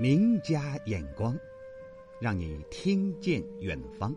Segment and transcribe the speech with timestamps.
[0.00, 1.36] 名家眼光，
[2.20, 4.14] 让你听见远方。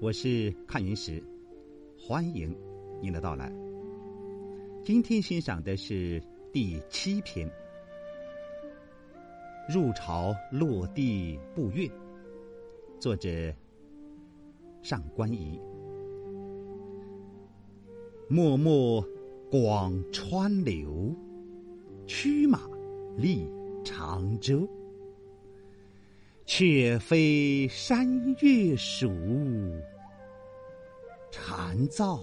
[0.00, 1.22] 我是看云石，
[1.96, 2.52] 欢迎
[3.00, 3.52] 您的到来。
[4.82, 6.20] 今天欣赏的是
[6.52, 7.48] 第七篇
[9.72, 11.86] 《入朝落地步月》，
[12.98, 13.30] 作者
[14.82, 15.56] 上官仪。
[18.26, 18.72] 脉脉
[19.48, 21.14] 广川流，
[22.08, 22.58] 驱马
[23.16, 23.46] 立
[23.84, 24.68] 长洲。
[26.44, 29.08] 却非山月暑，
[31.30, 32.20] 蝉噪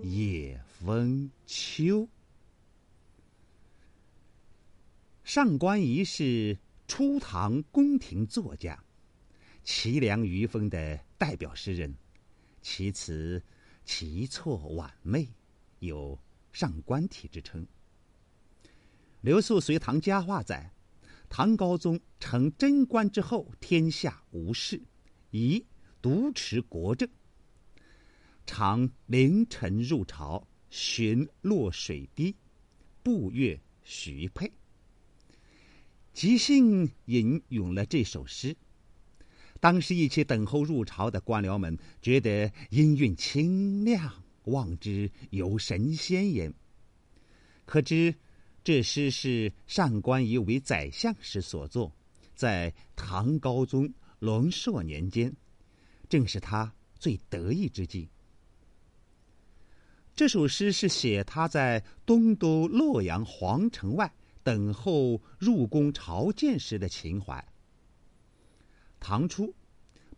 [0.00, 2.08] 野风秋。
[5.24, 8.82] 上官仪是初唐宫廷作家，
[9.64, 11.94] 齐梁余风的代表诗人，
[12.62, 13.42] 其词
[13.84, 15.28] 奇错婉媚。
[15.80, 16.18] 有
[16.52, 17.66] 上官体之称。
[19.20, 20.72] 刘肃《隋唐佳话》载，
[21.28, 24.80] 唐高宗成贞观之后，天下无事，
[25.30, 25.64] 宜
[26.00, 27.08] 独持国政。
[28.46, 32.34] 常凌晨入朝，寻落水滴，
[33.02, 34.50] 步月徐佩。
[36.12, 38.56] 即兴吟咏了这首诗。
[39.60, 44.24] 当时一起等候入朝的官僚们觉得音韵清亮。
[44.44, 46.54] 望之有神仙焉。
[47.66, 48.14] 可知
[48.68, 51.90] 这诗是上官仪为宰相时所作，
[52.34, 55.34] 在唐高宗龙朔年间，
[56.06, 58.10] 正是他最得意之际。
[60.14, 67.42] 这首诗是写他在东都洛阳皇城外等候入宫朝见时的情怀。
[69.00, 69.54] 唐初，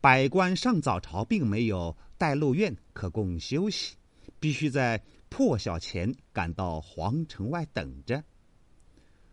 [0.00, 3.94] 百官上早朝，并没有待漏院可供休息。
[4.40, 8.24] 必须在破晓前赶到皇城外等着。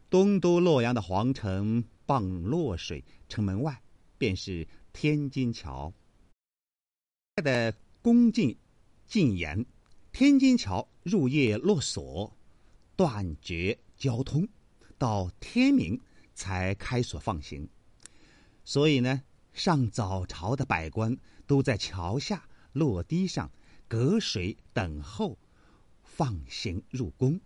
[0.09, 3.81] 东都洛阳的皇城傍洛水，城门外
[4.17, 5.93] 便是天津桥。
[7.35, 8.57] 的宫禁
[9.05, 9.65] 禁严，
[10.13, 12.37] 天津桥入夜落锁，
[12.95, 14.47] 断绝交通，
[14.97, 15.99] 到天明
[16.33, 17.67] 才开锁放行。
[18.63, 23.51] 所以呢，上早朝的百官都在桥下落堤上。
[23.89, 25.37] 隔水等候，
[26.03, 27.39] 放行入宫。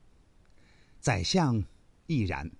[1.00, 1.64] 宰相
[2.12, 2.52] 必然。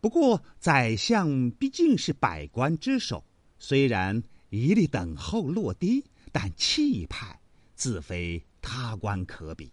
[0.00, 3.24] 不过，宰相毕竟是百官之首，
[3.58, 7.40] 虽然一力等候落堤，但气派
[7.74, 9.72] 自非他官可比。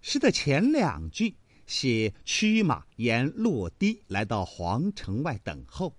[0.00, 1.34] 诗的前两句
[1.66, 5.92] 写驱马沿落堤来到皇城外等候，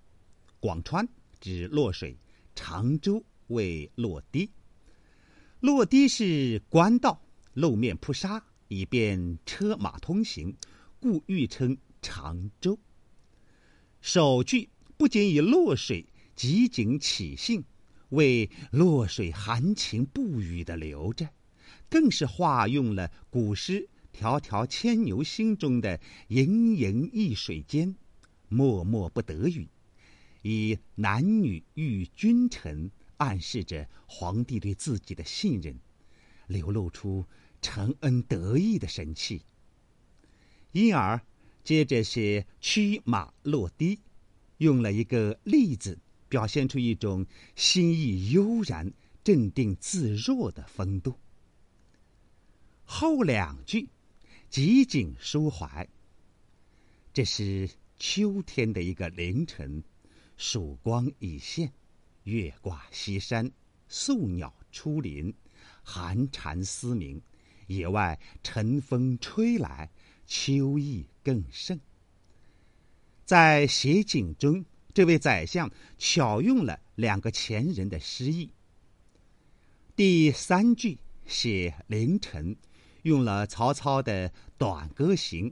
[0.58, 1.06] 广川
[1.40, 2.16] 指洛水，
[2.54, 4.48] 长洲为落堤。
[5.60, 7.20] 落堤是官道，
[7.52, 10.56] 路面铺沙，以便车马通行，
[11.02, 12.78] 故欲称长洲。
[14.00, 17.64] 首句不仅以洛水即景起兴，
[18.10, 21.28] 为洛水含情不语的流着，
[21.90, 27.96] 更是化用了古诗“迢迢牵牛星”中的“盈盈一水间，
[28.48, 29.68] 脉脉不得语”，
[30.42, 32.92] 以男女遇君臣。
[33.16, 35.78] 暗示着皇帝对自己的信任，
[36.48, 37.24] 流露出
[37.60, 39.42] 承恩得意的神气。
[40.72, 41.20] 因而，
[41.62, 44.00] 接着写驱马落堤，
[44.58, 51.18] 用了一个“立”字，表现出一种心意悠然、镇定自若的风度。
[52.84, 53.88] 后两句
[54.50, 55.88] 极尽抒怀。
[57.12, 57.68] 这是
[57.98, 59.84] 秋天的一个凌晨，
[60.36, 61.72] 曙光已现。
[62.24, 63.50] 月挂西山，
[63.88, 65.34] 宿鸟出林，
[65.82, 67.20] 寒蝉嘶鸣，
[67.66, 69.90] 野外晨风吹来，
[70.34, 71.78] 秋意更盛。
[73.26, 78.50] 在写景中，这位宰相巧用了两个前人的诗意。
[79.94, 82.56] 第三句写凌晨，
[83.02, 85.50] 用了曹操的《短歌行》：“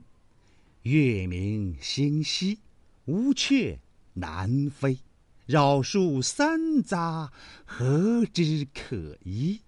[0.89, 2.59] 月明星稀，
[3.05, 3.79] 乌鹊
[4.15, 4.99] 南飞。”
[5.45, 7.29] 绕树三匝，
[7.67, 9.61] 何枝可依？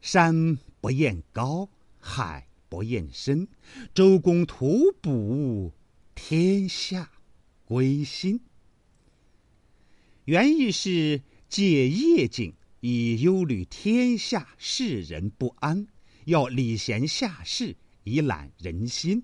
[0.00, 1.68] 山不厌高，
[1.98, 3.46] 海不厌深。
[3.92, 5.70] 周公吐哺，
[6.14, 7.10] 天下
[7.66, 8.40] 归心。
[10.24, 11.20] 原意是
[11.50, 15.86] 借夜景以忧虑天下世人不安，
[16.24, 19.22] 要礼贤下士以揽人心。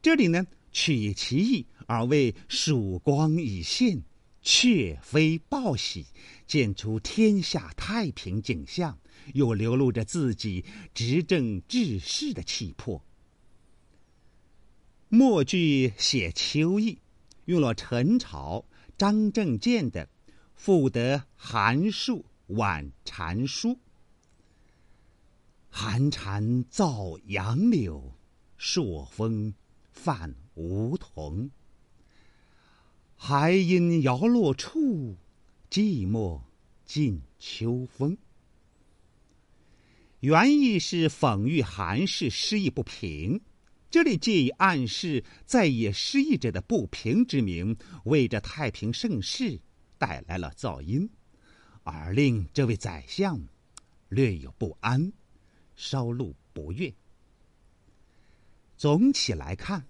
[0.00, 1.66] 这里呢，取其意。
[1.86, 4.02] 而为曙光已现，
[4.40, 6.06] 却非报喜，
[6.46, 8.98] 见出天下太平景象，
[9.34, 10.64] 又流露着自己
[10.94, 13.04] 执政治世的气魄。
[15.08, 16.98] 末句写秋意，
[17.46, 18.64] 用了陈朝
[18.96, 20.08] 张正健的
[20.54, 23.78] “赋得寒树晚蝉书”。
[25.68, 28.14] 寒蝉噪杨柳，
[28.56, 29.54] 朔风
[29.90, 31.50] 泛梧桐。
[33.16, 35.16] 还因摇落处，
[35.70, 36.40] 寂寞
[36.84, 38.16] 近秋风。
[40.20, 43.40] 原意是讽喻韩氏失意不平，
[43.90, 47.74] 这里借以暗示在野失意者的不平之名，
[48.04, 49.58] 为这太平盛世
[49.96, 51.08] 带来了噪音，
[51.84, 53.40] 而令这位宰相
[54.10, 55.10] 略有不安，
[55.74, 56.92] 稍露不悦。
[58.76, 59.86] 总体来看，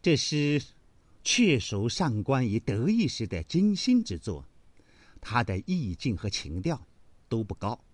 [0.00, 0.62] 这诗
[1.24, 4.46] 确属上官仪得意时的精心之作，
[5.20, 6.86] 他的意境和情调
[7.28, 7.84] 都不高。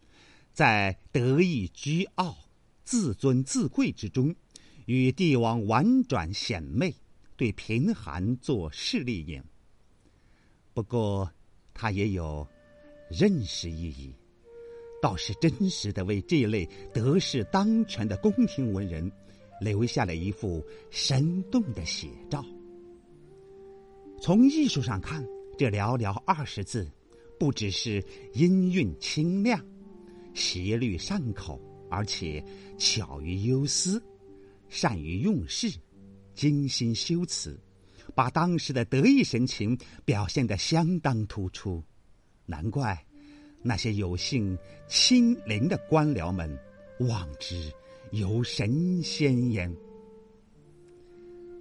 [0.52, 2.36] 在得意居傲、
[2.84, 4.34] 自尊自贵之中，
[4.86, 6.94] 与帝王婉转显媚，
[7.36, 9.44] 对贫寒做势利眼。
[10.74, 11.30] 不过，
[11.74, 12.46] 他也有
[13.10, 14.14] 认识意义，
[15.00, 19.10] 倒是真实的为这类得势当权的宫廷文人
[19.60, 22.44] 留下了一幅生动的写照。
[24.20, 25.24] 从艺术上看，
[25.56, 26.90] 这寥寥二十字，
[27.38, 28.04] 不只是
[28.34, 29.64] 音韵清亮。
[30.38, 32.42] 斜律善口，而且
[32.78, 34.00] 巧于忧思，
[34.68, 35.76] 善于用事，
[36.32, 37.58] 精心修辞，
[38.14, 41.82] 把当时的得意神情表现得相当突出。
[42.46, 42.96] 难怪
[43.62, 44.56] 那些有幸
[44.86, 46.56] 亲临的官僚们
[47.00, 47.70] 望之
[48.12, 49.74] 有神仙焉。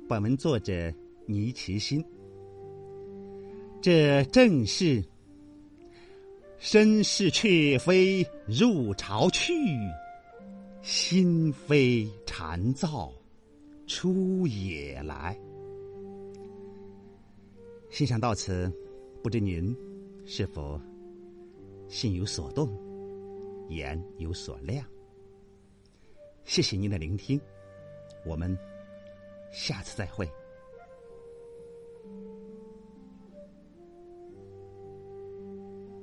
[0.07, 0.93] 本文作者
[1.25, 2.05] 倪其新，
[3.81, 5.03] 这正是。
[6.59, 9.53] 身是雀飞入巢去，
[10.81, 13.11] 心非蝉噪
[13.85, 15.37] 出野来。
[17.91, 18.71] 欣赏到此，
[19.23, 19.75] 不知您
[20.25, 20.79] 是否
[21.87, 22.69] 心有所动，
[23.69, 24.85] 眼有所亮？
[26.43, 27.39] 谢谢您的聆听，
[28.25, 28.57] 我们
[29.51, 30.27] 下次再会。